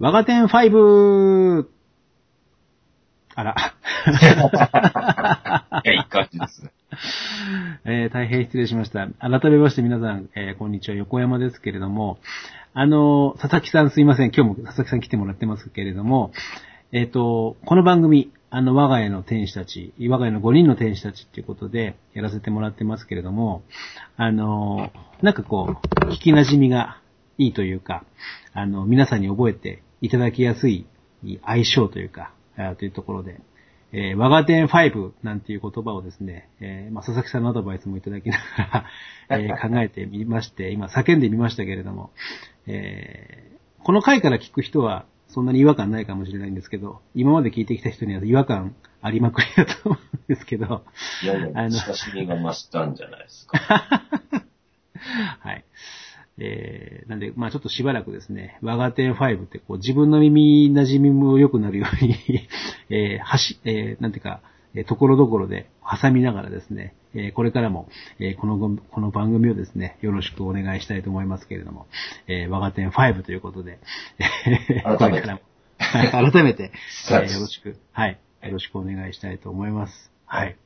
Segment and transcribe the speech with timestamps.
[0.00, 1.66] 我が店 5!
[3.34, 3.56] あら。
[5.84, 6.70] いや、いい感じですね。
[7.84, 9.08] えー大変失礼しました。
[9.18, 12.20] 改めまして皆さん、えーこんにちは、横山ですけれども、
[12.74, 14.30] あの、佐々木さんすいません。
[14.30, 16.30] 今日も佐々木さん来てもらってますけれども、
[16.92, 23.62] えっ、と、この番組、あの、我が家の天使たち、我が家の5人の天使たちっていうことでやらせてもらってますけれども、
[24.16, 24.92] あの、
[25.22, 27.00] なんかこう、聞き馴染みが
[27.36, 28.04] いいというか、
[28.52, 30.86] あの、皆さんに覚えていただきやすい
[31.44, 32.32] 相性というか、
[32.78, 33.40] というところで、
[33.92, 38.86] えー、我が店5なんていう言葉をですね、えーまあ、佐々木さんのアドバイスもいただきなが
[39.28, 42.10] ら、えー 考えてみまして、今叫んでみましたけれども、
[42.66, 50.84] えーこの回から聞く人はそんなに違和感ないかもしれないんですけど、今まで聞いてきた人には違和感ありまくりだと思うんですけど、
[51.22, 53.58] いやいや、あの親しみが増したんじゃないですか。
[55.40, 55.64] はい。
[56.40, 62.16] えー、なんで、まあちょっとしばらくですね、我が店5ってこう自分の耳馴染みも良くなるように、
[62.90, 64.40] えー、はし、えー、なんていうか、
[64.74, 67.88] えーところどころで挟みながらですね、えーこれからも、
[68.20, 71.86] えーこのご、この番組をですね、よろしくお願いしたいと思いますけれども、
[72.28, 73.78] えー我が店5ということで、
[74.68, 75.40] えーこ改めてれからも、
[75.78, 76.72] はい改めて、
[77.10, 80.12] え はいーよろしく、はい、よろしくお願いしたいと思います。
[80.26, 80.56] はい。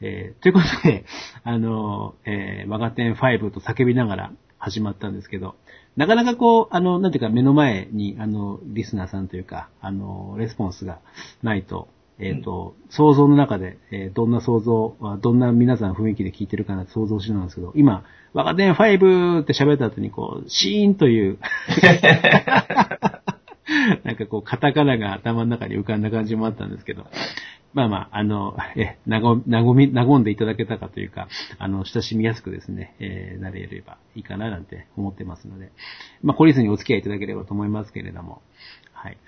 [0.00, 1.04] えーということで、
[1.42, 5.54] あの、えー、我が店5と叫びながら始まったんですけど、
[5.96, 11.00] なかなかこう、あの、なんていうか目の前に、あの、リスナーさんというか、あの、レスポンスが
[11.42, 11.88] ないと、
[12.20, 21.38] えっ、と、想像の中で、えーどんな想像、あどんな皆さん雰囲気で聞いてるかなって想像しなんですけど、今、我が店5って喋った後にこう、シーンという、
[24.04, 27.06] なんかこう、カタカナが頭の中に浮かんだ感じもあったんですけど、
[27.78, 35.70] まあまあ、あの、え、なご、なごみ、和んでいただけたかというか、あの、親しみやすくですね、えーなれればいいかななんて思ってますので、
[36.22, 38.42] まあ、懲りずにお付き合いいただければと思いますけれども、
[38.92, 39.18] はい。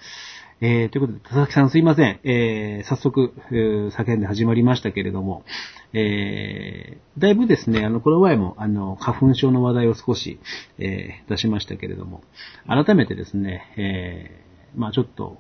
[0.60, 2.18] えー、ということで、佐々木さんすいません。
[2.24, 3.54] えー、早速、え
[3.96, 5.44] 叫んで始まりましたけれども、
[5.92, 10.40] えー、だいぶですね、あの、この前も、あの、花粉症の話題を少し、
[10.78, 12.22] えー、出しましたけれども、
[12.66, 15.38] 改めてですね、えー、まあちょっと、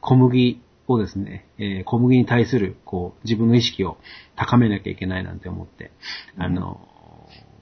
[0.00, 3.98] 小麦をですね、えー小麦に対する、こう、自分の意識を
[4.36, 5.92] 高めなきゃいけないなんて思って、
[6.36, 6.80] あの、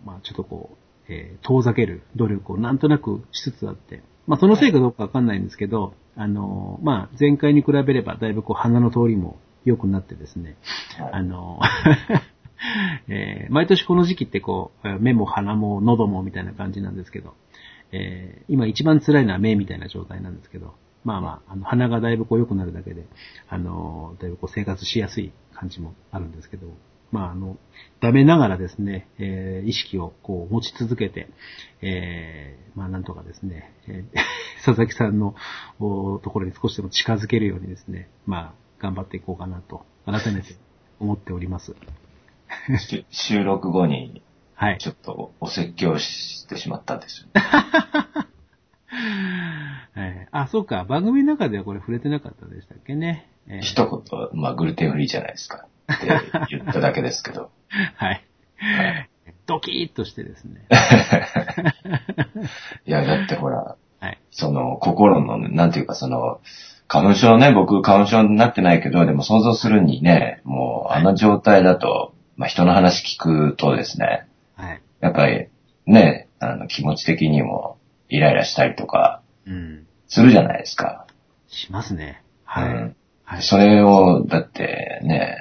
[0.04, 0.70] まあちょっとこ
[1.08, 10.56] う、えー遠ざける努力をなんとなくしつつあって、まあそのせいかどうかわかんないんですけど、あの、まあ前回に比べればだいぶこう鼻の通りも良くなってですね、
[10.98, 11.12] はい。
[11.12, 11.60] あの、
[13.08, 17.34] えー毎年この時期ってこう、目も鼻も喉もみたいな感じなんですけど、
[17.92, 20.74] えー今一番辛いのは目みたいな状態なんですけど、
[21.06, 23.06] まあまあ、あの鼻がだいぶこう良くなるだけで、
[23.48, 26.66] あの、だいぶこう生活しやすい感じもあるんですけど、
[27.12, 27.58] まああの、
[28.00, 31.28] ダメながらですね、えー意識をこう持ち続けて、
[31.80, 34.18] えーまあなんとかですね、えー
[34.66, 35.36] 佐々木さんの
[35.78, 40.56] おところに少しでも近づけるようにですね、まあ頑張っていこうかなと、改めて
[40.98, 41.76] 思っております。
[42.80, 44.22] し収録後に、
[44.56, 44.78] はい。
[44.78, 47.42] ちょっとお説教してしまったんですよね。
[50.36, 50.84] えーあ、そうか。
[50.84, 53.28] 番組の中ではこれ触れてなかったでしたっけね。
[53.48, 54.02] えー一言、
[54.32, 55.66] まあ、グルテンフリーじゃないですか。
[55.92, 56.06] って
[56.50, 57.50] 言っただけですけど。
[57.96, 58.08] はい。
[58.08, 58.22] はい
[59.46, 60.66] ドキーッとしてですね。
[62.84, 64.18] いや、だってほら、はい。
[64.32, 66.40] その、心の、なんていうかその、
[66.88, 74.26] 花粉症ね、僕花粉症になってないけど、でも想像するにね、もうあの状態だと、まあ人の話聞くとですね、
[74.56, 74.82] はい。
[75.00, 75.46] やっぱり
[75.86, 79.86] ね、あの気持ち的にもイライラしたりとかうん。
[80.08, 81.06] するじゃないですか。
[81.48, 82.22] しますね。
[82.44, 82.68] はい。
[82.68, 82.96] うん
[83.26, 83.42] はい。
[83.42, 85.36] それを、だってね、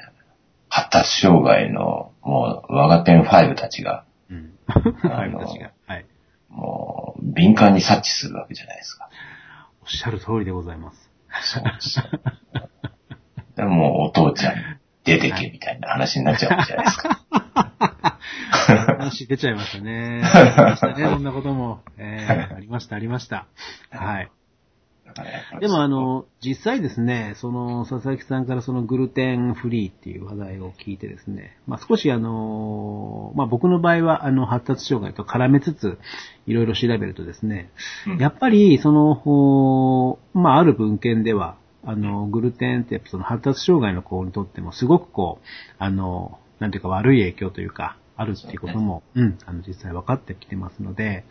[0.69, 4.53] 発達障害の、もう、我が店5たちが、うん。
[4.67, 5.39] あの。
[5.39, 6.05] はい。
[6.49, 9.09] もう、敏感に察知するわけじゃないですか。
[9.83, 11.11] おっしゃる通りでございます。
[11.43, 12.05] そうですよ。
[13.55, 14.55] でももう、お父ちゃん、
[15.03, 17.21] 出てけみたいな話になっちゃうじゃないですか。
[18.97, 20.21] 話出ちゃいましたね。
[20.25, 21.83] ありましたね、そんなことも。
[21.97, 23.45] えー、ありました、ありました。
[23.91, 24.31] はい。
[25.59, 35.97] でもあ、の、実際ですね、その、佐々木さんからそのグルテンフリーっていう話題を聞いてですね、まあ少しあの、まあ僕の場合はあの、発達障害と絡めつつ、
[36.47, 37.69] いろいろ調べるとですね、
[38.07, 38.17] うん。
[38.17, 45.45] やっぱりその、まあある文献では、あの、グルテンってやっぱその発達障害の子にとってもすごくこう、
[45.77, 51.25] あの、なんていうか悪い影響というか、あるっていうことも、うん、あの、実際分かってきてますので、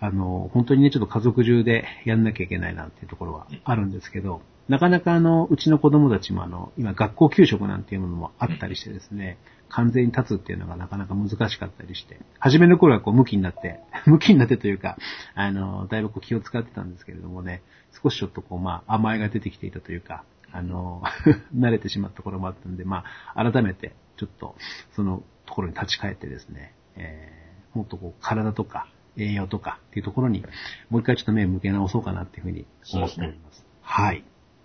[0.00, 9.38] あの、本当にね、ちょっと家族中でやんなきゃいけないなっていうところはあるんですけど、なかなかあの、うちの子供たちもあの、今学校給食なんていうものもあったりしてですね、
[9.70, 14.98] 完全に立つっていうのがなかなか難しかったりして、初めの頃はこう、向きになって、 向きになってというか、
[15.34, 17.62] あの、だいぶこう気を使ってたんですけれどもね、
[18.02, 21.02] 少しちょっとこう、まあ、甘えが出てきていたというか、あの、
[21.56, 23.04] 慣れてしまったところもあったんで、ま
[23.34, 24.54] あ、改めて、ちょっと、
[24.92, 30.44] そのところに立ち返ってですね、えー、もっとこう、体とか、栄養とかっていうところに、
[30.90, 33.56] もう一回ちょっと目を向け直そうかなっていうふうに思っております。
[33.58, 34.24] すね、はい。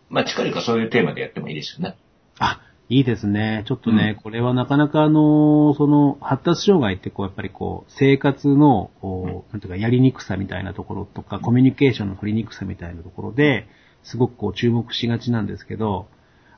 [0.09, 1.97] まあ、近々そういうテーマでやってもいいですよね。
[2.39, 3.63] あ、いいですね。
[3.67, 13.67] ちょっとね、うん、これはなかなかあの、その、発達障害ってこう、やっぱりこう、生活の、うん、なんていうか、やりにくさみたいなところとか、コミュニケーションの取りにくさみたいなところで、
[14.03, 16.07] すごくこう、注目しがちなんですけど、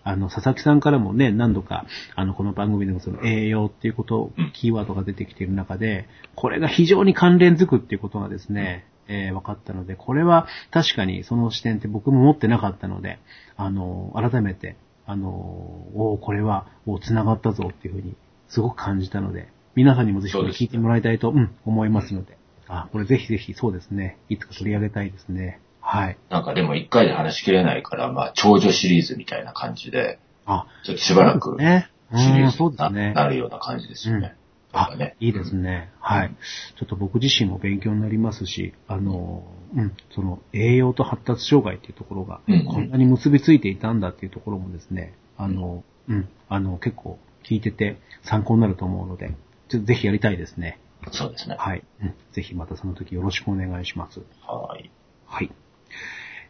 [0.05, 1.85] あの、佐々木さんからもね、何度か、
[2.15, 13.17] あの、この番組でもその栄養っていうこと、キーワードが出てきている中で、これが非常に関連づくっていうことがですね、えー、分かったので、これは確かにその視点って僕も持ってなかったので、
[13.57, 18.15] あの、改めて、あの、おこれは、もう繋がったぞっていうふうに、
[18.47, 22.37] すごく感じたので、皆さんにもぜひ聞いてもらいたいと、うん、思いますので、
[22.67, 25.59] あ、これぜひぜひそうですね、いつか取り上げたいですね。
[25.95, 26.17] はい。
[26.29, 34.35] なんかでも一回で話しきれないから、まあ、長女シリーズみたいな感じで、あ、ちょっとしばらく、ね、シリーズにな,、ね、なるような感じですよね。
[34.73, 35.91] あ、ね、いいですね。
[35.99, 36.35] はい。
[36.77, 39.43] ちょっと僕自身も勉強になりますし、あの、
[39.73, 49.33] うん、その栄養と発達障害っていうところが、こんなに結びついていたんだっていうところもですね、あの、うん、あの、結構聞いてて参考になると思うので、
[49.69, 50.79] ちょっとぜひやりたいですね。
[51.11, 51.55] そうですね。
[51.57, 51.83] はい。
[52.01, 54.19] うん、ぜひまたその時よろしくお願いします。
[54.45, 54.91] はい。
[55.25, 55.51] はい。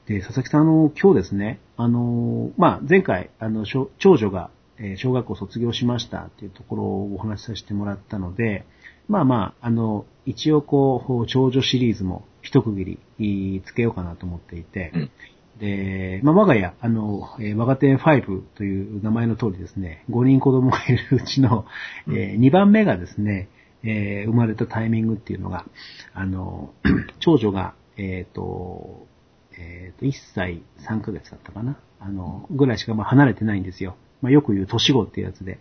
[0.08, 8.66] で、佐々木さん、あの、今日ですね、あの、まあ、前回、あの、長女がえ小学校卒業しましたっていうところをお話しさせてもらったので、
[9.08, 15.12] まあまあ、あの、一応こう、長女シリーズも一区切りつけようかなと思っていて、うん、
[15.60, 21.66] で、まあ我が家、あの、えー、我が店5という名前の通りですね、5人子供がいるうちの、
[22.08, 23.50] えー、2番目がですね、
[23.84, 25.66] えー、生まれたタイミングっていうのが、
[26.14, 26.74] あの、
[27.20, 29.08] 長女が、えっ、ー、と、
[29.58, 33.96] えっ、ー、と、1歳3ヶ月だったかなあの、ぐらいしかまあ離れてないんですよ。
[34.22, 35.60] まあ、よく言う年子っていうやつで。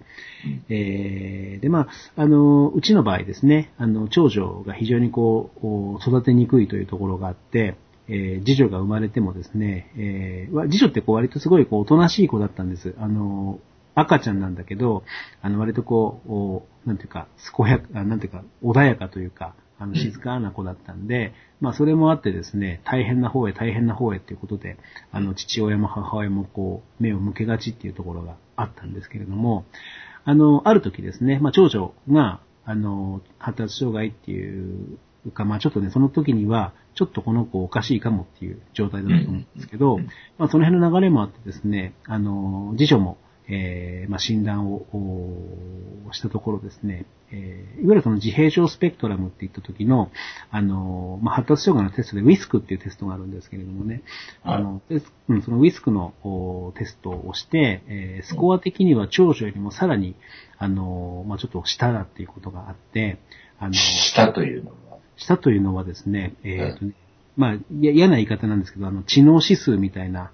[0.69, 7.76] えー、で、まあ、あの、うちの場合ですね、あの、長女が非常にこう、育てにくいというところがあって、
[8.08, 12.94] えー、次女が生まれてもですね、えー、次女ってこう割とすごいこう、おとなしい子だったんです。
[12.99, 13.61] あの、
[13.94, 15.05] 赤ちゃんなんだけど、
[15.40, 24.76] あの、割とこう、なんていうか、健やか、なんていうか、穏やかというか、あの、静かな子だったんで、まあ、それもあってですね、大変な方へ大変な方へっていうことで、
[25.11, 29.65] あの、父親も母親もこう、目を向けがちっていうところがあったんですけれども、
[30.25, 34.99] あの、ある時ですね、まあ、長女が、あの、発達障害っていう
[35.32, 39.99] か、まあ、ちょっとね、その時には、ちょっとこの子おかしいかもっていう状態だったと思うんですけど、
[40.38, 43.19] まあ、その辺の流れもあってですね、あの、次女も、
[43.49, 44.87] えー、まあ、診断を
[46.12, 50.11] したところですね、えー、いわゆるその自閉症スペクトラムって言った時の、
[50.50, 54.02] あの、まあ、発達障害のテストでウィスクっていうテストがあるんですけれどもね、
[54.43, 54.81] あの、
[55.29, 56.14] うん、そのウィスクの
[56.79, 60.14] テストをして、えー、スコア的には長女よりもさらに、
[60.58, 63.19] あの、まあ、ちょっと下だっていうことがあって、
[63.58, 64.99] あの、下というのは？
[65.17, 66.94] 下というのはですね、えっ、ー、とね、
[67.36, 70.31] まあ、嫌な言い方なんですけど、あの、知能指数みたいな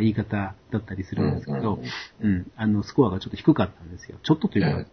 [0.00, 1.78] 言い方だったりするんですけど、
[2.20, 4.18] うん、あの、スコアがちょっと低かったんですよ。
[4.22, 4.86] ちょっとというか、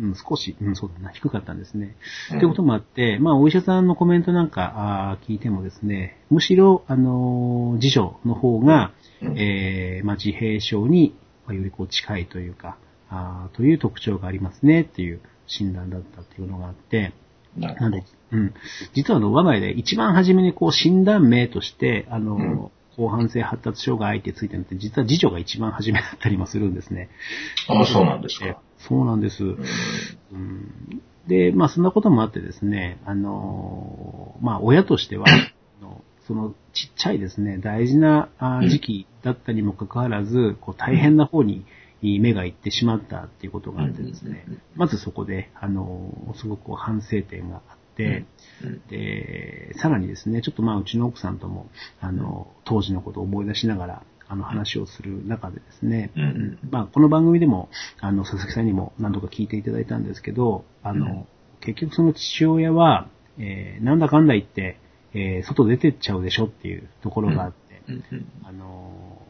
[0.00, 1.96] うん、少し、うん、そうだな、低かったんですね。
[2.28, 4.72] ということもあって、まあ、お医者さんのコメントなんか
[5.12, 8.92] あ聞いてもですね、むしろ、あの、辞書の方が、
[9.22, 11.14] えー、まあ、自閉症に、
[11.48, 12.76] よりこう近いというか、
[13.08, 17.12] あという特徴がありますねっていう診断だったっていうのがあって、
[17.56, 18.54] なんで、うん。
[18.94, 27.10] 実はあの、我が家で一番初めにこう診断名として、あの、うん、後半性発達障害ってついてるのって、実は次女が一番初めだったりもするんですね。
[27.68, 28.60] ああ、そうなんですか。
[28.88, 29.44] そうなんです。
[29.44, 29.46] う
[30.36, 35.26] ん、で、まあそんなこともあってですね、あの、まあ親としては、
[36.26, 38.28] そのちっちゃいですね、大事な
[38.68, 41.64] 時期だったにもかかわらず、こう大変な方に、
[42.02, 48.26] 目が行ってしまったっていうことがあってですね、まずそこで、あの、すごく反省点があって、
[48.88, 57.68] で、さらにですね、ちょっとまあうちの奥さんとも、あの、当時のことを思い出しながら、あの話をする中でですね、うん、まあこの番組でも、
[58.00, 61.26] あの、佐々木さんにも何度か聞いていただいたんですけど、あの、うん、
[61.60, 64.80] 結局その父親は、えー、なんだかんだ言って、
[65.14, 68.02] えー、外出てっちゃうでしょっていうところがあって、うん、
[68.42, 69.22] あの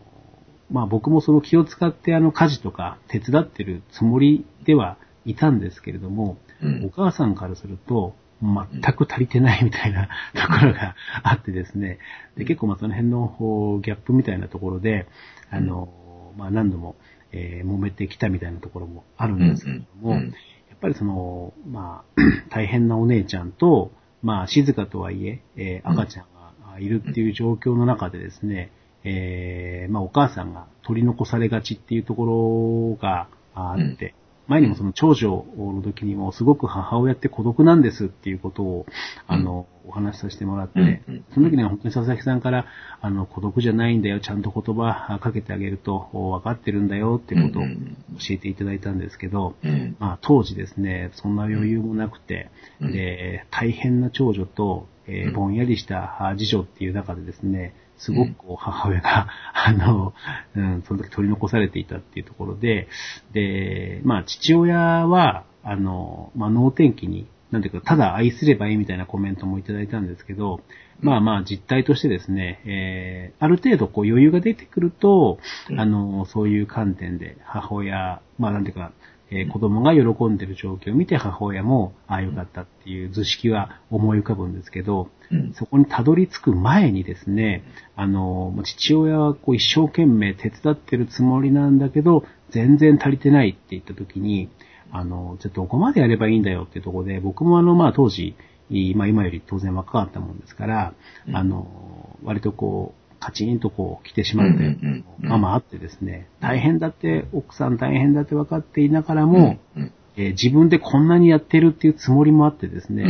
[0.70, 11.98] まあ僕もその気を使ってあの家事とか手伝ってるつもりではいたんですけれども、うん、お母さんからすると、全く足りてないみたいな ところがあってですね、
[12.36, 15.06] で結構まあその辺のギャップみたいなところで、
[15.50, 15.88] あの、
[16.36, 16.96] まあ何度も、
[17.32, 23.92] えー、揉めてきたみたいなところもあるんですけれども、やっぱりその、まあ、 大変なお姉ちゃんと、
[24.22, 26.24] まあ、静かとはいえ、えー赤ちゃん
[26.72, 28.70] がいるっていう状況の中でですね、
[29.08, 34.14] えーまあ、お母さんが取り残されがちっていうところがあって、
[34.48, 38.86] 前にもその長女の時にもすごく母親って孤独なんですっていうことを、
[39.26, 41.24] あの、お話しさせてもらって、うんうん。
[41.34, 42.66] その時には本当に佐々木さんから、
[43.00, 49.96] あの、孤独じゃないんだよ、ちゃんと言葉かけてあげると分かってるんだよっていうことをうんうん教えていただいたんですけど、うん。
[49.98, 52.92] まあ当時ですね、そんな余裕もなくて、うん。
[52.92, 60.14] で、大変な長女と、えぼんやりしたあ次女っていう中でですね、すごくこう母親が、 あの、
[60.54, 62.88] うん、その時取り残されていたっていうところで、
[63.32, 70.60] で、まあ父親は、あの、まあ能天気に、なんていうか、ただ愛すればいいみたいなコメントもいただいたんですけど、
[71.00, 75.38] まあまあ実態としてですね、えー、ある程度こう余裕が出てくると、
[75.70, 75.80] うん。
[75.80, 78.92] あの、そういう観点で母親、まあなんていうか、
[79.30, 85.52] えー子供が喜んでる状況を見て母親も、ああよかったっていう図式は思い浮かぶんですけど、うん。
[85.54, 87.64] そこにたどり着く前にですね、
[87.96, 94.48] あの、父親はこう一生懸命手伝ってるつもりなんだけど、全然足りてないって言った時に、
[94.92, 98.36] あの、じゃあどこまでやればいいんだよっていうところで、僕もあの、まあ当時、
[98.70, 100.94] いまあ今より当然若かったもんですから、
[101.28, 113.06] うんあの、割とこう、カチンとこう来てしまって、うんうんうまあまああってですね、大変だって、奥さん大変だって分かっていながらも、うん、えー自分でこんなにやってるっていうつもりもあってですね、う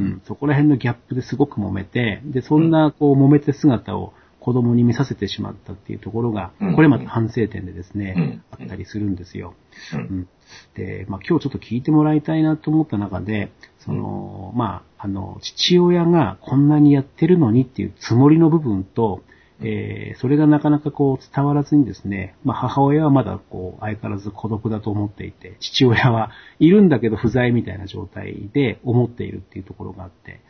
[0.00, 4.12] んそこら辺のギャップですごく揉めて、で、そんな、こう、揉めて姿を
[4.44, 9.54] 子供に見させてしまったっていうところがうん、これまた反省点でですね、うんあったりするんですよ。
[9.94, 10.00] うん。
[10.00, 10.28] うん。
[10.74, 19.22] で、まあ、今日ちょっと聞いてもらいたいなと思った中で、その、まあ、あの、父親がこんなにやってるのにっていうつもりの部分と、
[19.64, 30.40] えーそれがなかなかこう伝わらずにですね、まあ母親はまだこう相変わらず孤独だと思っていて、父親はいるんだけど不在みたいな状態で思っているっていうところがあって、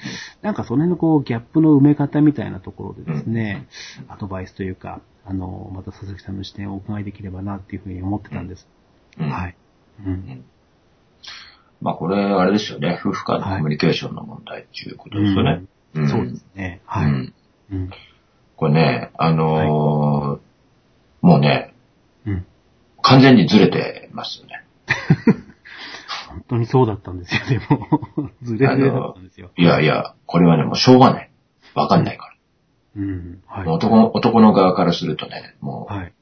[0.43, 3.69] なんかその辺のこうギャップの埋め方みたいなところでですね、
[4.09, 8.67] アドバイスというか、あの、また佐々木さんの視点をお伺いできればなっていうふうに思ってたんです。
[9.19, 9.57] うんはい。
[10.05, 10.45] うん。
[11.81, 12.99] まあこれ、あれですよね。
[13.01, 15.63] 夫婦間のコミュニケーションの問題っていうことですよね。
[16.01, 16.83] んそうですね。
[16.85, 17.07] はい。
[17.07, 17.35] うん
[17.71, 17.91] うん。
[18.57, 20.45] これね、あのー
[21.25, 21.75] もうね、
[22.27, 22.47] うん。
[23.01, 24.67] 完全にずれてますよね。
[26.29, 28.31] 本当にそうだったんですよ、でも。
[28.43, 29.51] ずれずれだったんですよ。
[29.57, 31.31] いやいや、これはね、もうしょうがない。
[31.75, 32.35] わかんないか
[32.95, 33.43] うん。
[33.47, 33.73] はいら。。
[33.73, 36.13] 男男の側からするとね、もう、はい。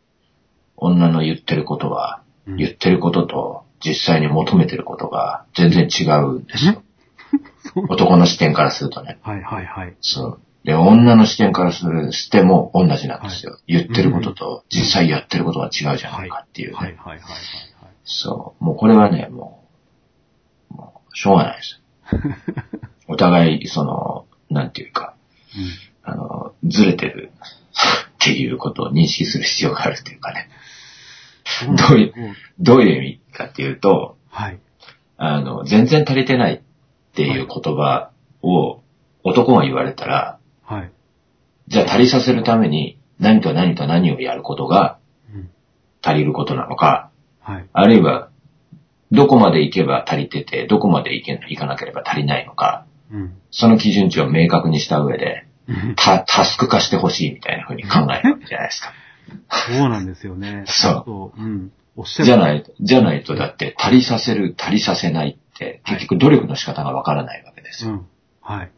[0.76, 6.82] 女の言ってることは、うん言ってることと実際に求めてることが全然違うんですよ。
[7.74, 9.18] そう男の視点からするとね。
[9.22, 9.94] はいはいはい。
[10.00, 10.40] そう。
[10.64, 13.58] で、女の視点からする、しても同じなんですよ。
[13.66, 16.76] 言ってることと実際やってることが違うじゃないかっていうね。
[16.76, 17.22] はいはいはいはいはい。
[18.04, 18.64] そう。
[18.64, 19.66] もうこれはね、も
[20.70, 21.80] う、もう、しょうがないです。
[23.08, 25.14] お互い、その、なんていうか、
[26.04, 30.48] あの、ずれてるっていうことを認識する必要があるっていうかね。
[31.68, 31.76] うん。
[31.76, 34.58] どういううんどういう意味かっていうと、はい。
[35.16, 36.60] あの、全然足りてないっ
[37.14, 38.10] ていう言葉
[38.42, 38.80] を
[39.24, 40.38] 男が言われたら、
[40.72, 40.92] はい。
[41.68, 44.98] じゃあ足りさせるために何と何と何をやることが
[45.34, 45.50] うん。
[46.02, 47.10] 足りることなのか、
[47.40, 47.68] はい。
[47.72, 48.30] あるいは、
[49.10, 53.36] どこまで行けば足りてて、どこまで行け行かなければ足りないのか、うん。
[53.50, 58.92] その基準値を明確にした上で、うんタタスク化してほしいみたいな風に考えるじゃないですか。
[59.48, 60.64] そうなんですよね。
[60.66, 61.40] そうそう。
[61.40, 61.72] うん。
[61.94, 62.24] おっしゃる。
[62.24, 67.90] じゃないと、じゃないとだって足りさせる、足りさせないって、結局努力の仕方がわからないわけですよ。
[67.90, 68.06] うん。
[68.40, 68.70] はい。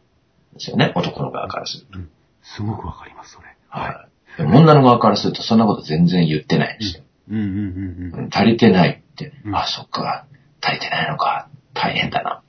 [0.55, 1.99] ですよね、男の側からすると。
[1.99, 2.09] うん。
[2.41, 3.47] すごくわかります、それ。
[3.69, 4.07] は
[4.39, 4.43] い。
[4.43, 7.03] 女の側からするとそんなこと全然言ってないんですよ。
[7.29, 10.25] うんうんうんうん足りてないって、うんあ、そっか、
[10.61, 12.43] 足りてないのか、大変だな。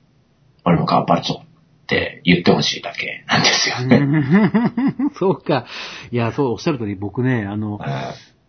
[0.65, 3.99] 俺も頑張るぞって言ってほしいだけなんですようね。
[3.99, 5.11] ん。
[5.15, 5.65] そうか。
[6.11, 7.79] いや、そう、おっしゃる通り、僕ね、あの、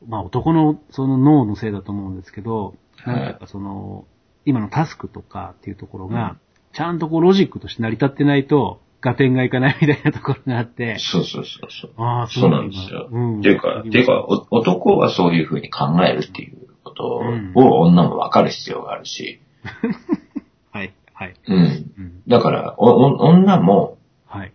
[0.06, 2.74] まあ男のその脳のせいだと思うんですけど、
[3.06, 4.04] なんかその、
[4.44, 6.36] 今のタスクとかっていうところが、
[6.72, 11.92] ちゃんとこうロジックとして成り立ってないと、合点がいかないみたいなところがあって、そうそうそうそう。
[11.96, 13.08] ああ、そうなんですよ。
[13.10, 13.40] うん。
[13.40, 19.40] っていうか、っていうか、お男はそういうふうに考えるっていうことうんを女も分かる必要があるし、
[20.72, 21.34] はい、はい。
[21.46, 21.56] うん。
[21.56, 22.22] うん。
[22.26, 24.52] だから、女も、はい。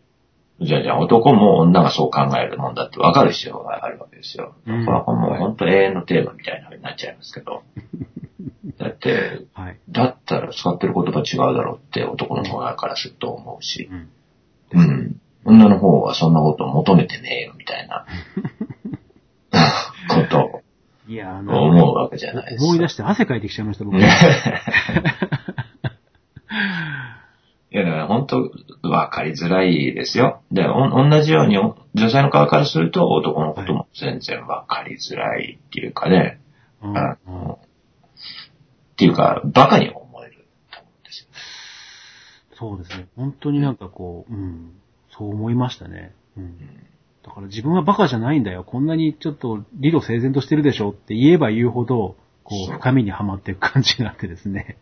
[0.61, 4.55] じゃあじゃあ男も女がそう考えるもんだって分かる必要があるわけですよ。
[4.67, 7.63] うんこれはもう本当永遠のテーマみたいな風になっちゃいますけど。
[8.77, 9.79] だって、はい。
[9.89, 14.09] だったら使ってる言葉違うだろうって男の方からすると思うしう、ん。
[14.71, 15.21] うん。
[15.45, 18.05] 女の方はそんなこと求めてねえよ、みたいな、
[20.09, 20.61] ことを。
[21.07, 22.63] いや、あの、思うわけじゃないです。
[22.63, 23.97] 思い出して汗かいてきちゃいました、僕。
[23.99, 24.01] い
[27.75, 28.51] や、だから本当、
[28.87, 30.43] わかりづらいですよ。
[30.51, 36.39] で、お同じように、女性の側からすると男のことも全然わかりづらいっていうかね、
[36.79, 37.29] はい、
[38.93, 39.91] っていうか、バカに
[42.63, 43.07] そうですね。
[43.17, 44.71] 本当になんかこう、うん、
[45.11, 46.15] そう思いましたね。
[46.37, 46.57] うん。
[47.25, 48.63] だから自分はバカじゃないんだよ。
[48.63, 52.15] こんなにちょっと理路整然としてるでしょって言えば言うほど、
[52.45, 54.77] こう、そう深みにはまっていく感じになってですね。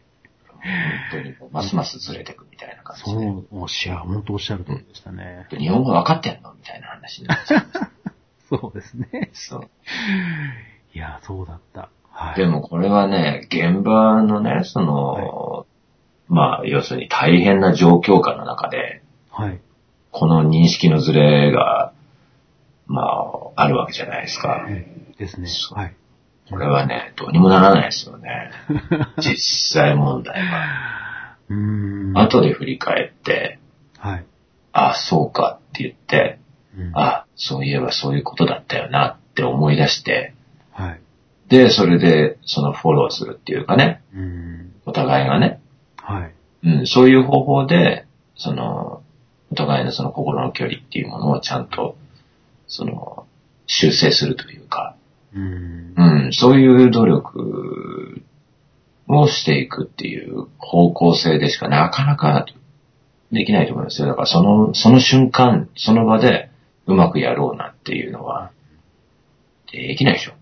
[1.11, 3.25] 本当にますますずれてくみたいな感じそで。
[3.25, 5.47] う、おっしゃ、本当おっしゃる通りでしたね。
[5.49, 7.65] 日本語分かってんのみたいな話になっちゃう。
[8.47, 9.31] そうですね。
[9.33, 9.69] そう。
[10.93, 11.89] いや、そうだった。
[12.11, 12.35] はい。
[12.35, 15.65] でもこれはね、現場のね、その、
[16.31, 19.59] まあ、要するに大変な状況下の中で、はい。
[20.11, 21.93] この認識のズレが、
[22.87, 24.65] まあ、あるわけじゃないですか。
[24.69, 25.49] ええですね。
[25.75, 25.95] はい。
[26.49, 28.51] これはね、どうにもならないですよね。
[29.19, 31.35] 実際問題は。
[31.49, 32.17] うーん。
[32.17, 33.59] 後で振り返って、
[33.99, 34.25] はい。
[34.71, 36.39] あ、そうかって言って、
[36.77, 40.33] うんあ、そういえばそういうことだったよなって思い出して、
[40.71, 41.01] はい。
[41.49, 44.71] で、それで、そのフォローするっていうかね、うーん。
[44.85, 45.60] お互いがね、
[46.11, 46.33] はい。
[46.63, 49.01] うん、そういう方法で、その、
[49.51, 51.97] お互いのその心の距離っていうものをちゃんと、
[52.67, 53.25] その、
[53.67, 54.95] 修正するというか、
[55.33, 55.93] うーん。
[55.95, 58.21] うん、そういう努力
[59.07, 62.45] をしていくっていう方向性でしかなかなか
[63.31, 64.07] できないと思いますよ。
[64.07, 66.49] だからその、その瞬間、その場で
[66.85, 68.51] うまくやろうなっていうのは、
[69.71, 70.33] できないでしょ。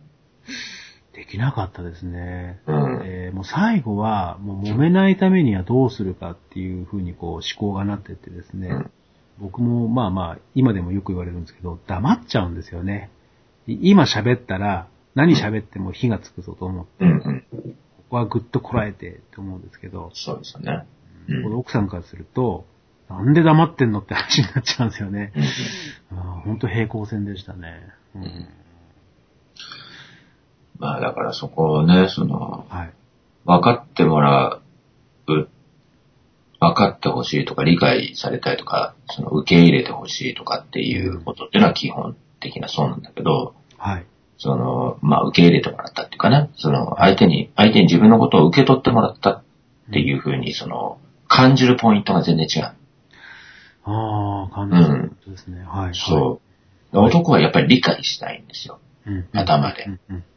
[1.20, 2.62] できなかったですね。
[2.66, 3.02] うん。
[3.04, 8.92] えーもう最後は、もう揉めないためにはどうするかっていうふうにこう思考がなってってですね、うん
[9.42, 13.10] 僕もまあまあ、今でもよく言われるんですけど、黙っちゃうんですよね。
[13.68, 17.46] い今喋ったら、何喋っても火がつくぞと思って、うんうん。
[17.52, 20.86] ここはぐっとこらえてって思うんですけど、そうですよね。
[21.30, 22.66] うんこの奥さんからすると、
[23.10, 25.32] なんで黙ってんのって話になっちゃうんですよね。
[26.12, 27.82] うん本当平行線でしたね。
[28.16, 28.50] うんん
[30.80, 32.94] まあだからそこをね、その、はい。
[33.46, 34.60] 分かってもら
[35.28, 35.48] う、
[36.60, 44.06] 分かってほしいとか理解されたいとか、その受け入れてほしいとかっていうことっていうのは基本的なそうなんだけど、はい。
[44.38, 49.44] その、まあ受け入れてもらったっていうかね、その相手に、相手に自分のことを受け取ってもらったっ
[49.92, 52.64] ていうふうに、その、感じるポイントが全然違う。
[53.86, 55.64] ああ、感じることですね。
[55.64, 55.96] はい。
[55.96, 56.42] そ
[56.94, 56.98] う。
[56.98, 58.80] 男はやっぱり理解したいんですよ。
[59.06, 59.12] う。
[59.12, 59.88] うん、頭で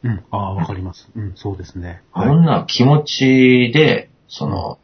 [0.03, 0.23] うん。
[0.31, 1.09] ああ、わかります。
[1.15, 2.01] うん、そうですね。
[2.11, 2.29] はい。
[2.29, 4.79] 女は気持ちで、その、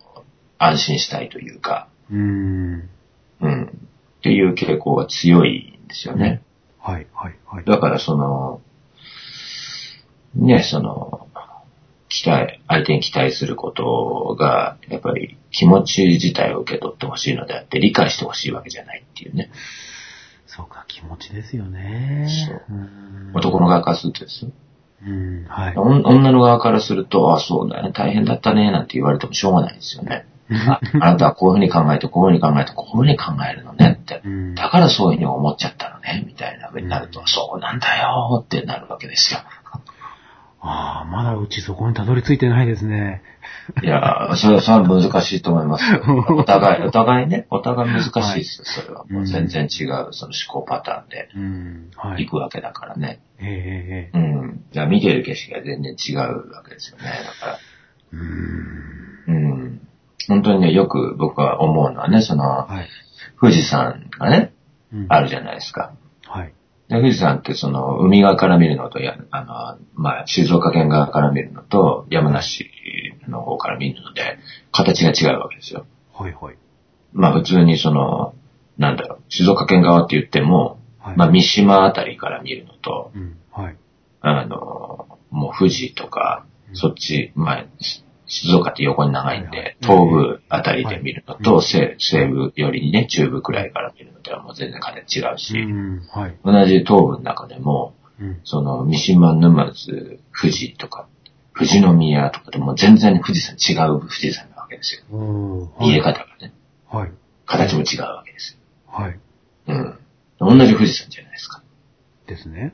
[0.58, 2.90] 安心したいというか、うーん。
[3.42, 3.64] うん。
[4.20, 6.42] っていう傾向が強いんですよね。
[6.80, 7.66] はい、はい、はい。
[7.66, 8.62] だからその、
[10.36, 11.28] ね、その、
[12.10, 19.52] 期待、相手に期待することが、やっぱり気持ち自体を受け取ってほしいのであって、理解してほしいわけじゃないっていうね。
[20.48, 22.28] そうか、気持ちですよね。
[22.48, 22.90] そうう。
[23.34, 24.52] 男の側からするとですよ。
[25.06, 25.78] うん、はい。
[25.78, 30.26] 女の側からすると、あ、そうだね、大変だったね、なんて言われてもしょうがないですよね。
[30.50, 34.22] ああなたはこういうふうに考えて、こういうふうに考えて、こういうふうに考えるのねって。
[34.26, 34.56] うん。
[34.56, 39.42] だからそういうふうに思っちゃったのね、みたいな風になると、そうなんだよってなるわけですよ。
[40.62, 43.22] ああ、まだうちそこにたどり着いてないですね。
[43.82, 46.02] いや、それは、それは難しいと思いますよ。
[46.36, 49.06] お互い、お互いね、お互い難しいですよ、それは。
[49.10, 51.90] もう全然違う、その思考パターンでうん。
[51.96, 52.32] はい行。
[52.32, 53.20] くわけだからね。
[53.40, 54.64] ええええうん。
[54.72, 57.06] じゃあ見てる景色が全然違うわけですよね。
[57.06, 57.60] だから、
[58.12, 59.36] うーん。
[59.36, 59.82] うん。
[60.28, 62.90] 本当にね、よく僕は思うのはね、その、はい。
[63.40, 64.54] 富士山がね、
[64.94, 65.94] うんあるじゃないですか。
[66.90, 67.02] はい。
[67.02, 72.70] で富士山ってその、海側から見るのと、やあの、まあ、静岡県側から見るのと、山梨
[73.28, 74.38] の方から見るので、
[74.72, 75.86] 形が違うわけですよ。
[76.14, 76.58] はい、はい。
[77.14, 78.34] まあ、普通にその、
[78.78, 81.18] なんだろう、静岡県側って言っても、はい。
[81.18, 83.38] まあ、三島あたりから見るのと、うん。
[83.52, 83.78] はい。
[84.22, 95.54] あの、もう富士とか、うんそっち、まあ、し静岡って横に長いんで、東部あたりで見るのと、はい西西部よりにね、中部くらいから見るのではもう全然形違ううし。
[96.46, 98.40] 同じ東部の中でも、うん。
[98.44, 101.08] その、三島、沼津、富士とか、
[101.56, 105.70] 富士宮とかでも全然富士山違う富士山なわけですよ。
[105.80, 106.54] 見え方がね、
[106.88, 107.12] はい。
[107.46, 108.60] 形も違うわけですよ。
[108.88, 109.20] はい。
[109.68, 110.00] うん。
[110.40, 111.64] 同じ富士山じゃないですか。
[112.28, 112.74] ですね。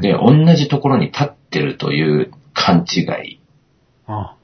[0.00, 3.40] で、同じところに立ってるという勘違い
[4.06, 4.37] あ、勘違い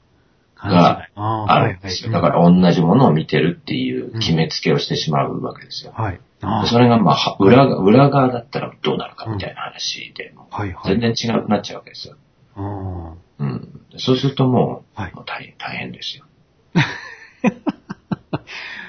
[0.69, 2.11] がああるんですよ。
[2.11, 5.93] だから同じものを見てるっていう決めつけをしてしまうわけですよ。
[5.95, 6.19] はい。
[6.67, 10.99] それがまあ、は裏が、裏側だったらどうなるかみたいな話で、はい、はい。
[10.99, 12.15] 全然違くなっちゃうわけですよ。
[12.55, 13.81] あうん。
[13.97, 16.25] そうするともう、はいもう大変、大変ですよ。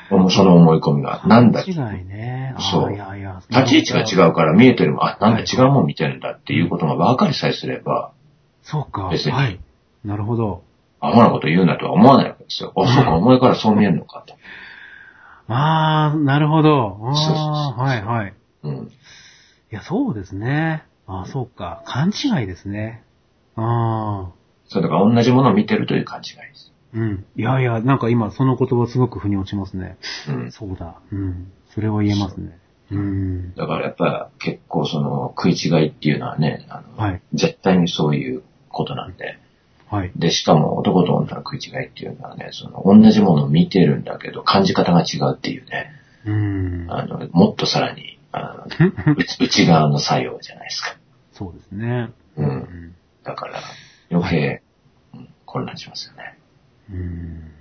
[0.08, 1.22] その思い込みが。
[1.26, 2.54] なんだ違いね。
[2.56, 2.90] あそう。
[2.90, 8.12] 立ち位置が違うから見えてるもん、あ、なんだ違うもん見てるんだっていうことが分かりさえすれば、
[8.62, 9.08] そうか。
[9.10, 9.58] 別にはい。
[10.04, 10.62] なるほど。
[11.00, 12.72] アホなこと言うなとは思わないわけですよ。
[12.76, 14.34] あ、そうか、お前からそう見えるのかと。
[15.48, 16.98] ああ、なるほど。
[17.02, 18.34] あそうそうそうあ、はいはい。
[18.64, 18.74] うん。
[18.86, 18.88] い
[19.70, 20.84] や、そうですね。
[21.06, 21.82] ああ、そうか。
[21.86, 23.04] 勘違いですね。
[23.54, 24.32] ああ。
[24.68, 26.72] そう、だから同じものを見てるという勘違いです。
[26.94, 27.24] うん。
[27.36, 29.98] いやいや、なんか今その言葉すごく腑に落ちますね。
[30.28, 30.52] うん。
[30.52, 30.96] そうだ。
[31.12, 31.52] うん。
[31.68, 32.58] それは言えますね。
[32.90, 33.54] うん。
[33.54, 39.38] だからやっぱ結構その食い違いっていうのはね、あの、はい絶対にそういうことなんで。
[39.88, 40.12] はい。
[40.16, 45.92] で、しかも男と女の食い違いっていうのはね、その同じものを見てるんだけど感じ方が違うっていうね、
[46.24, 46.86] うん。
[46.88, 50.96] あの、もっとさらに、あの 内内側の作用じゃないですか。
[51.32, 52.10] そうですね。
[52.36, 52.94] うんん。
[53.22, 53.60] だから
[54.10, 54.62] 余計、
[55.14, 56.38] うん混乱しますよね。
[56.90, 57.52] うん。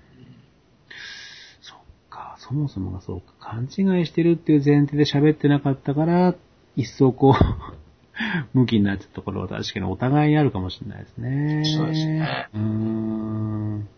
[1.61, 1.77] そっ
[2.09, 2.35] か。
[2.39, 3.33] そもそもがそうか。
[3.39, 6.35] 勘違いしてるっていう前提で喋ってなかったから、
[6.75, 7.75] 一層こう、
[8.53, 11.63] 向きになってたところは確かにお互いにあるかもしれないですね。
[11.65, 13.89] そうですねうーん。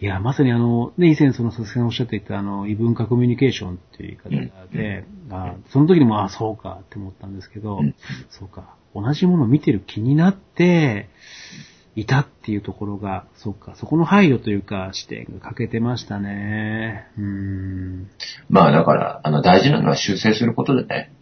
[0.00, 7.94] いや、まさにあの、ね、以前その佐々木さんおっしゃっていたあの、異文化コミュニケーションっていう言い方で、あその時にも、あそうかって思ったんですけど、うん
[8.30, 11.08] そうか、同じものを見てる気になって、
[11.94, 17.06] いたっていうところが、そうか、そこの配慮というか、視点が欠けてましたね。
[17.18, 18.10] うーん。
[18.48, 21.12] まあだから、あの大事なのは修正することでね、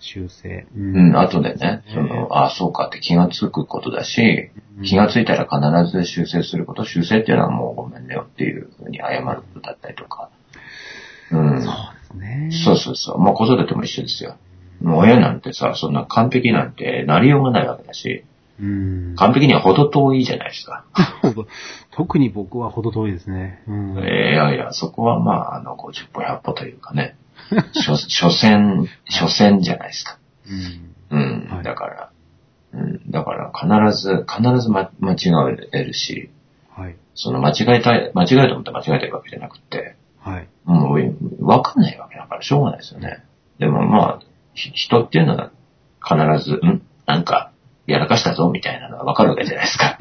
[0.00, 0.66] 修正。
[0.76, 4.50] ううん、後でね、そうですねその、ああ、そうかって気がつくことだし、
[4.84, 10.30] 気がついたら必ず修正すること、修正っていうのはもうごめんねよっていうふうに謝ることだったりとか。
[11.30, 11.62] うん。
[11.62, 12.50] そうですね。
[12.64, 13.20] そうそうそう。
[13.20, 14.36] まあ子育ても一緒ですよ。
[14.80, 18.24] もう親なんてさ、そんな完璧なんてなりようがないわけだし、
[18.60, 19.14] うん。
[19.16, 20.84] 完璧には程遠いじゃないですか。
[21.92, 23.62] 特に僕は程遠いですね。
[23.66, 23.98] うん。
[23.98, 27.16] えーいやいや、そこはまあ、あの、50歩100歩というかね、
[27.72, 30.18] 所所詮、所詮じゃないですか。
[31.10, 31.18] うん。
[31.18, 31.48] うん。
[31.50, 32.10] はいだから、
[32.72, 33.10] うん。
[33.10, 35.18] だから必ず、必ず、ま、間違
[35.72, 36.30] えるし、
[36.70, 36.96] はい。
[37.14, 40.48] その間違えたい、間違えたと思って間違えてるわけじゃなくて、はい。
[40.64, 43.24] もう、わかんないわけだからしょうがないですよね。
[43.58, 44.20] でもまあ、
[44.54, 45.50] ひ人っていうのは
[46.02, 47.52] 必ず、んなんか、
[47.86, 49.98] やらかしたぞみたいなのがわかるわけじゃないですか。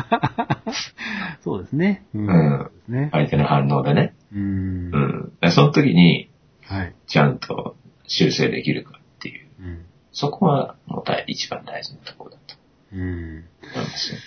[1.44, 2.04] そうですね。
[2.14, 3.10] ううんそうですね。
[3.12, 4.14] 相手の反応でね。
[4.34, 4.42] うん。
[4.42, 5.32] うん。
[5.42, 6.29] でその時に、
[6.70, 6.96] はい。
[7.08, 7.76] ちゃんと
[8.08, 9.48] 修正できるかっていう。
[9.60, 9.86] うん。
[10.12, 12.56] そこは、もう大一番大事なところだと
[12.94, 13.00] うん。
[13.02, 13.44] 思い
[13.76, 14.20] ますよ。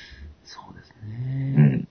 [0.44, 1.54] そうですね。
[1.56, 1.88] うん。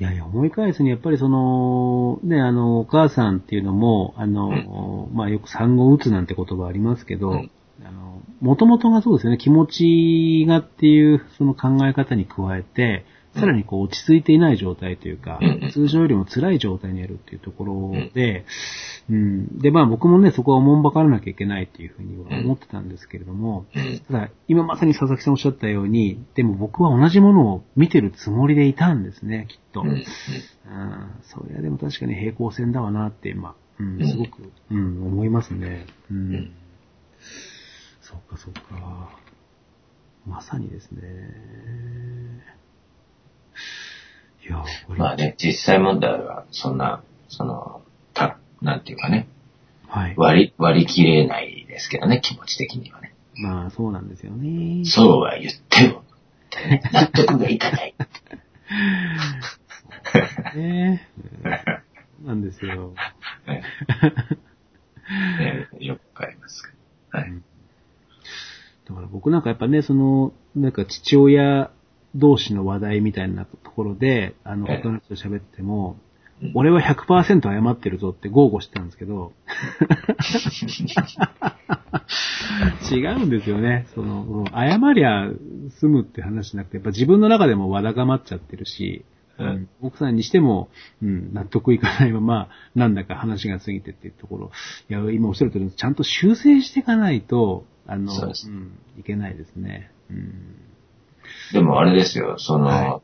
[0.00, 7.50] いやいや、思い返すに、やっぱりその、ね、あの、お母さんっていうのも、あの、まあよく産後うつなんて言葉ありますけど、うん
[7.84, 15.38] あの、もともとがそうですよね、気持ちがっていうその考え方に加えて、さらにこう落ち着いていない状態というか、
[15.72, 18.44] 通常よりも辛い状態にあるっていうところで、
[19.08, 24.00] うん、で、まあ僕もね、そこはおもんばからなきゃいけないっていうふうには思ってたんですけれども、うん。
[24.00, 29.82] ただ、今まさに佐々木さんおっしゃったように、でも僕は同じものを見てるつもりでいたんですね、きっと。
[29.82, 30.04] うん。
[31.22, 35.86] それはでも確かに平行線だわなって、まあ、うん、すごく、うん、思いますね。
[36.10, 36.34] うん。
[36.34, 36.52] うん
[38.10, 39.10] そうか、そうか。
[40.26, 41.00] まさにですね。
[44.50, 44.64] いや、
[44.96, 47.82] まあね、実際問題は、そんな、その、
[48.14, 49.28] た、なんていうかね、
[49.86, 50.14] はい。
[50.16, 53.14] 割り、割り切れないですけどね、気持ち的にはね。
[53.36, 54.84] まあ、そうなんですよね。
[54.84, 56.02] そうは言っても、
[56.92, 57.94] 納得がいかない。
[60.56, 61.08] ね。
[62.20, 62.92] う んなんですよ。
[63.46, 63.62] ね
[65.38, 66.72] ねよくわかります。
[67.12, 67.32] はい。
[68.88, 71.70] だから僕なんかやっぱね、その、なんか父親
[72.14, 76.10] 同士の話題みたいなところで、あの、ええ他の人と喋っても、うん
[76.54, 79.32] 俺は100%謝ってるぞって豪語してたんですけど、
[82.90, 83.86] 違うんですよね。
[83.94, 85.28] その、謝りゃ
[85.80, 89.04] 済むって話じゃなくて、やっぱ自分の中でもわだかまっちゃってるし、
[89.38, 90.68] うんうん奥さんにしても、
[91.02, 94.50] うん、納得いかないまま、なんだか話が過ぎてっていうところ、
[94.90, 99.90] いや、今おっしゃるとおり、ちゃんと修正していかないと、あの、そうですん、いけないですね。
[100.10, 100.69] うん。
[101.52, 103.00] でもあれですよ、その、は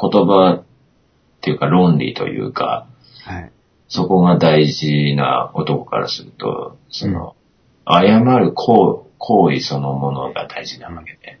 [0.00, 0.64] 言葉っ
[1.40, 2.86] ていうか論理というか、
[3.24, 3.52] はい。
[3.88, 7.34] そこが大事な男からすると、その、
[7.90, 11.40] 謝る行行為そのものが大事なわけで、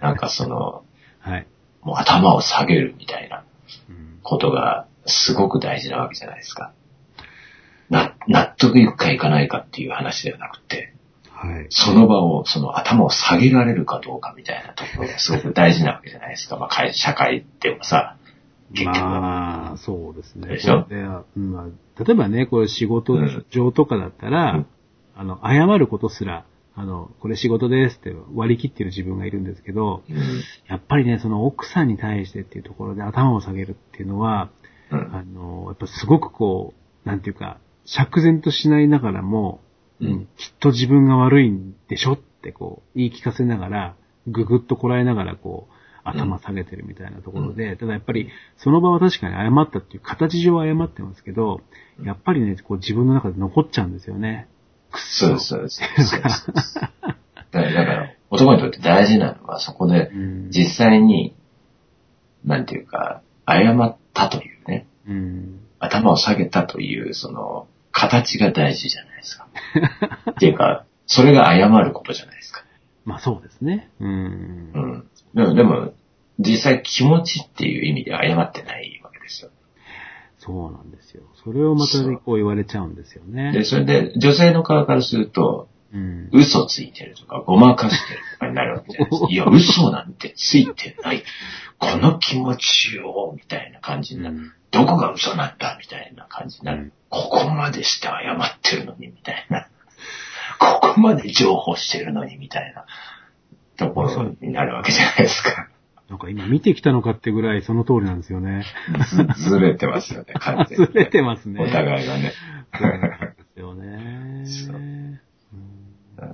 [0.00, 0.84] なんかその、
[1.20, 1.46] はい。
[1.82, 3.44] もう頭を下げるみたいな
[3.88, 6.72] うんことがすごく大事なわけじゃないですか。
[7.88, 10.94] な、納得いくかいかないかっていう話ではなくて、
[11.40, 11.66] はい。
[11.70, 16.58] その場を、その頭を下げられるかどうかみたいなところがすごく大事なわけじゃないですか。
[16.58, 18.18] まあ、会社会でもさ、
[18.74, 19.20] 結局は。
[19.20, 20.48] まあ、そうですね。
[20.48, 20.86] でしょ
[21.34, 24.66] まあ、例えばね、これ仕事うん上とかだったら、うん
[25.16, 30.16] あの、謝ることすら、あの、これ仕事ですって割り切ってる自分がいるんですけど、うん
[30.68, 34.50] やっぱりね、その奥さんに対してっていうところで頭を下げるっていうのは、
[34.90, 36.74] うんあの、やっぱすごくこ
[37.04, 39.60] う、なんていうか、釈然としないながらも、
[40.00, 40.26] うん。
[40.36, 51.60] きっと自分が悪いんでしょってこう、言い聞かせながら、ぐぐっとこらえながらこう、頭下げてるみたいなところで、ただやっぱり、その場は確かに謝ったっていう形上は謝ってますけど、
[52.02, 54.48] やっぱりね、こう自分の中で残っちゃうんですよね。
[54.90, 55.80] くっそそうです。
[55.96, 56.22] そう
[56.54, 56.74] です
[57.52, 60.50] だから、男にとって大事なのは、そこでうん。
[60.50, 61.34] 実際に、
[62.44, 65.60] なんていうか、謝ったというね、うん。
[65.78, 69.48] 頭を下げたという、その、形が大事じゃないですか。
[70.32, 72.64] っていうか、それが謝ることじゃないですか。
[73.04, 73.90] まあそうですね。
[74.00, 74.78] うんう。
[74.78, 75.06] ん。
[75.34, 75.92] でも、でも
[76.38, 79.50] 実際気持ちっていう意味で謝ってないわけですよ。
[80.38, 81.22] そうなんですよ。
[81.44, 83.52] それをまたねこう言われちゃうんですよね。
[83.52, 86.28] で、それで女性の側からすると、うん。
[86.32, 89.28] 嘘ついてるとか、ごまかしてるとかになるわけじゃないですか。
[89.30, 91.24] いや、嘘なんてついてない。
[91.78, 93.29] この気持ちを、
[93.80, 94.52] な感じになる。
[94.70, 96.78] どこが嘘なんだみたいな感じになる。
[96.78, 99.66] うんここまでして謝ってるのに、みたいな。
[100.58, 102.86] ここまで情報してるのに、みたいな
[103.76, 105.68] ところになるわけじゃないですか。
[106.08, 108.64] なんか今見てきたのかってぐらいその通りなんですよね。
[109.36, 111.60] ず ずれてますよね、完全に、ずれてますね。
[111.60, 112.32] お互いがね。
[112.72, 114.44] ですよね。
[114.56, 115.20] そううん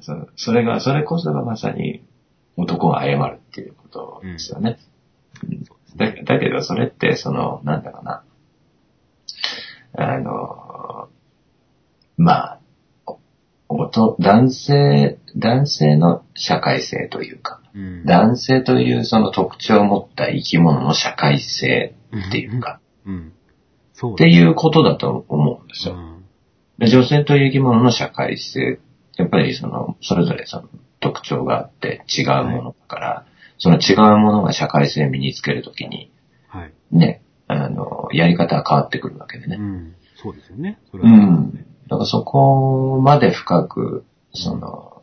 [0.01, 2.03] そそれが、それこそがまさに
[2.57, 4.79] 男が謝るっていうことですよね。
[5.97, 8.23] だだけど、それって、その、なんだろうな。
[9.95, 11.09] あの、
[12.17, 12.59] まあ、
[13.07, 13.19] お
[13.69, 21.95] おと男性、男性の社会性というか、うん男性というその特徴を持った生き物の社会性
[22.29, 23.33] っていうか、うん。
[23.93, 25.95] そうっていうことだと思うんですよ。
[25.95, 26.17] うん
[26.79, 28.79] で女性という生き物の社会性、
[29.17, 30.69] やっぱりその、それぞれその
[31.01, 33.27] 特徴があって違うものだから、
[33.59, 36.11] その違うものが社会性を身につけるときに、
[36.49, 36.73] はい。
[36.91, 39.57] ね、あの、やり方は変わってくるわけでね。
[39.59, 39.95] うん。
[40.23, 40.79] そうですよね。
[40.91, 41.53] それうはん。
[41.89, 45.03] だからそこまで深く、その、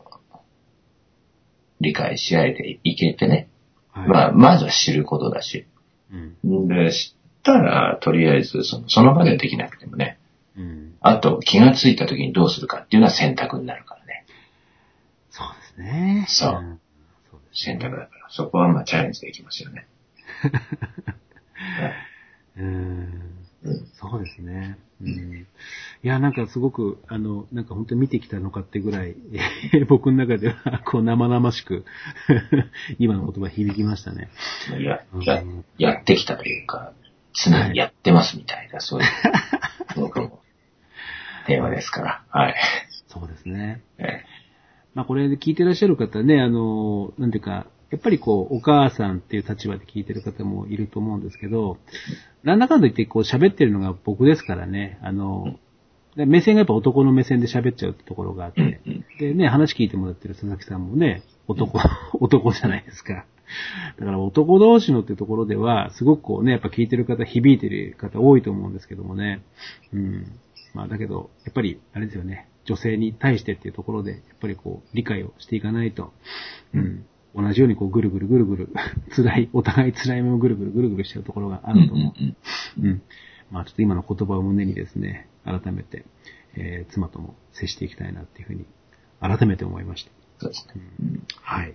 [1.80, 3.48] 理解し合えていけてね。
[3.90, 4.08] はい。
[4.08, 5.66] まあ、まずは知ることだし。
[6.12, 6.68] うん。
[6.68, 10.18] で、知ったら、とりあえず、その、その場ではできなくてもね。
[10.56, 10.94] うん。
[11.00, 14.26] あと、気がついた時にどうするかっていうのは選択になるからね。
[15.30, 16.26] そうですね。
[16.28, 16.80] そうん
[17.30, 18.13] そうです選択だから。
[18.36, 19.86] そこはまあチャレンジできますよね。
[22.58, 22.64] うん。
[23.62, 24.76] うんそうですね。
[25.00, 25.38] うん。
[25.38, 25.46] い
[26.02, 29.14] や、なんかすごく、あの、なんか本当に見てきたのかってぐらい、
[29.88, 31.84] 僕の中では、こう生々しく、
[32.98, 34.28] 今の言葉響きましたね。
[34.82, 35.42] や、うんや、
[35.78, 36.92] やってきたというか、
[37.32, 39.06] 常にやってますみたいな、そういう、
[39.94, 40.42] 僕も、
[41.46, 42.24] テーマですから。
[42.30, 42.56] はい。
[43.06, 43.82] そうですね。
[43.98, 44.24] え
[44.94, 51.78] まあこれで聞いてらっしゃる方ね、あの、なんていうか、やっぱりこう、お母さんっていう立場で聞いてる方もいると思うんですけど、
[52.42, 55.54] なんだかんだ言ってこう喋ってるのが僕ですからね、あの、
[56.16, 58.80] で目線がやっぱ男の目線で喋っちゃうってところがあって、
[59.20, 61.78] でね、話聞いてもらってる佐々木さんもね、男、
[62.14, 63.26] 男じゃないですか。
[64.00, 69.44] だから男同士のってところでは、すごくこうね、やっぱ聞いてる方、響いてる方多いと思うんですけどもね。
[69.92, 70.40] うん。
[70.74, 76.12] まあだけど、やっぱり、あれですよね、女性に対してっていうところで、やっぱりこう、理解をしていかないと、
[76.74, 77.06] うん。
[77.34, 78.68] 同じようにこう、ぐるぐるぐるぐる、
[79.14, 82.22] 辛い、お互い辛い目をぐるぐるぐるぐるしちゃうところがあうんると思う。
[82.80, 83.02] うんうん。
[83.50, 86.04] まあちょっと今の言葉を胸にですね、改めて、
[86.56, 88.64] えー妻とも接していきたいなっていうふうに、
[89.20, 90.10] 改めて思いました。
[90.38, 90.84] そうですね。
[91.00, 91.74] うんはい。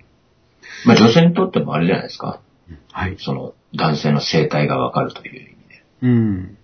[0.86, 2.42] まあ女性にとってもあれじゃないですか。
[2.70, 3.16] うんはい。
[3.20, 5.84] その、男性の生態がわかるという意味で。
[6.02, 6.58] うん。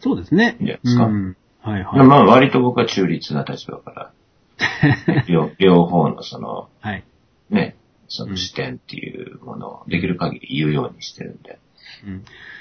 [0.00, 0.56] そうですね。
[0.58, 1.36] いいんじゃないですかうん。
[1.60, 2.06] はいはい。
[2.06, 4.12] まあ割と僕は中立な立場から、
[5.28, 7.04] 両両方のその、はい。
[7.50, 7.76] ね、
[8.14, 11.58] その視点っていうものをできる限り言うようにしてるんで。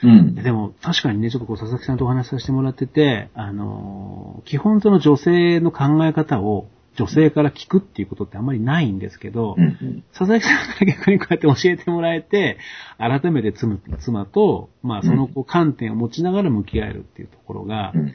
[0.03, 0.09] うん。
[0.09, 0.35] うん。
[0.35, 10.03] でも、確かにね、ちょっとこう、佐々木さんとお話しさせてもらってて、あのー基本その女性の考え方を女性から聞くっていうことってあんまりないんですけど、うんうん。
[10.11, 12.57] 佐々木さんから逆にこうやって教えてもらえて、
[12.97, 18.13] 改めて妻妻と、まあそのこう観点を持ちながら向き合えるっていうところがう、ん。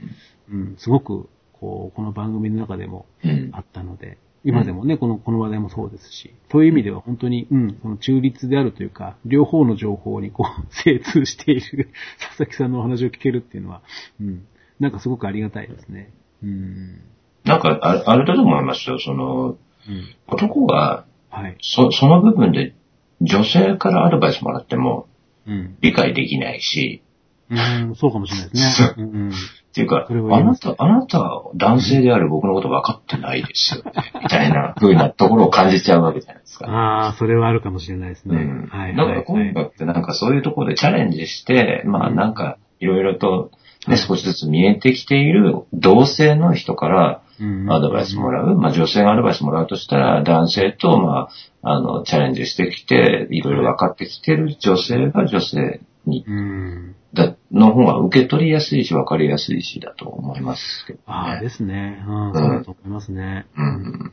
[0.50, 3.50] うん、すごく、こう、この番組の中でもうん。
[3.52, 13.82] あったので、今でもね、この、この話題もそうですし、という意味では本当に、うん、その中立であるというか、両方の情報にこう、 精通している 佐々木さんのお話を聞けるっていうのは、
[14.18, 14.46] うん、
[14.80, 16.10] なんかすごくありがたいですね。
[16.42, 17.02] うん。
[17.44, 18.98] なんかあ、あれだと思いますよ。
[18.98, 20.14] その、うん。
[20.28, 21.58] 男が、はい。
[21.60, 22.74] そ、その部分で
[23.20, 25.08] 女性からアドバイスもらっても
[25.46, 25.76] うん。
[25.82, 27.02] 理解できないし、
[27.50, 27.54] う
[27.92, 28.94] ん、そうかもしれないですね。
[28.98, 29.30] うん。
[29.30, 29.32] っ
[29.74, 33.92] ていうか、あなた、あなた、男性である僕のこと分かってないですよね。
[34.22, 36.66] みたいな風なところを感じちゃうわけじゃないですか。
[36.66, 38.36] ああ、それはあるかもしれないですね。
[38.36, 38.66] うん。
[38.66, 38.96] はい。
[38.96, 43.50] だから今回ってなんかそういうところでチャレンジして、まあなんかいろいろと
[43.86, 48.56] ね、少しずつ見えてきている同性の人からうんアドバイスもらう。
[48.56, 51.28] まあ女性がアドバイスもらうとしたら男性とま
[51.62, 56.96] あ、あの、チャレンジしてきて、いろいろ分かってきてる女性が女性に、うん。
[57.14, 61.40] だ、の方が受け取りやすいし分かりやすいしだと思いますけどああ、ね。
[61.40, 62.04] ですね。
[62.06, 63.46] うん、そうだと思いますね。
[63.56, 64.12] うん。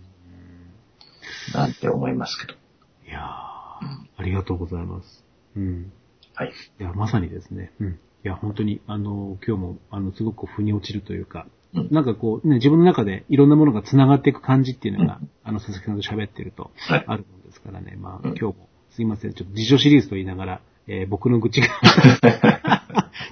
[1.54, 2.60] なんて思いますけど。
[3.08, 5.24] いやー、ありがとうございます。
[5.56, 5.92] うん。
[6.34, 6.52] はい。
[6.80, 7.72] いや、まさにですね。
[7.80, 7.88] うん。
[7.90, 17.04] いや、本当に、あの、今日も、あの、すごく腑に落ちるというか、うんなんかこう、ね、自分の中でいろんなものが繋がっていく感じっていうのが、うんあの、佐々木さんと喋ってると、はい。
[17.06, 17.98] あるもんですからね。
[18.00, 19.34] まあ、うん今日も、すいません。
[19.34, 21.68] ちょっと自助シリーズと言いながら、えー僕の愚痴が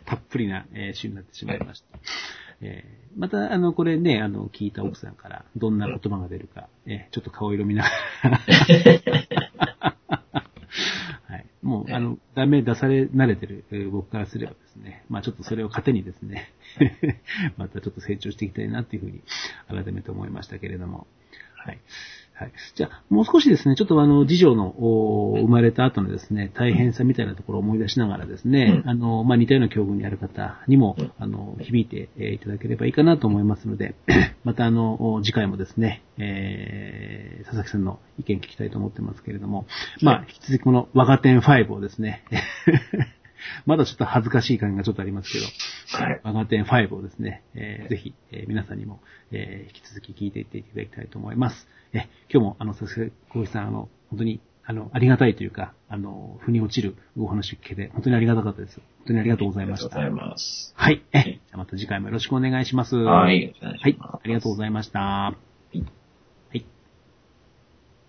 [0.05, 1.99] たっぷりな、えー週になってしまいました。
[2.61, 7.89] えーまた、あの、これね、あの、聞いた奥さんから、どんな言葉が出るか、えーちょっと顔色見なが
[8.29, 8.37] ら。
[11.27, 11.45] はい。
[11.61, 16.51] もう、あの、ダメ出され慣れてるえー僕からすればですね、まあちょっとそれを糧にですね、
[17.57, 19.21] またちょっと成長していきたいなっていうふうに
[19.67, 21.05] 改めて思いましたけれども、
[21.55, 21.79] はい。
[22.35, 22.51] はい。
[22.75, 28.89] じゃあ、もう少しですね、ちょっとあの、次女のお生まれた後のですね、大変さみたいなところを思い出しながらですね、うん。
[28.89, 33.95] あの、まあ、似たような境遇にある方にもうん、あの、響いてえーいただければいいかなと思いますので、
[34.43, 39.67] またあの、お次回もですね、えー、佐々木さんの意見聞きたいと思ってますけれども、
[40.01, 42.23] まあ、引き続きこの我が店5をですね、
[43.65, 46.21] まだちょっと恥ずかしい感がちょっとありますけど、はい。
[46.23, 48.99] 我が店5をですね、えーぜひ、えー皆さんにも、
[49.31, 51.67] えー引き続き聞いていっていただきたいと思います。
[51.93, 58.77] え今日も、あの、佐々木浩一さん、あの、本当に、あの、ありがたいというか、あの、腑に落ちるお話を聞けて、本当にありがたかったです。
[58.99, 59.97] 本当にありがとうございました。
[59.97, 60.73] ありがとうございます。
[60.75, 61.01] はい。
[61.11, 62.95] え、じゃあまた次回もよろしくお願いします。
[62.95, 63.53] はい。
[63.61, 63.97] はい。
[63.99, 65.52] ありがとうございました。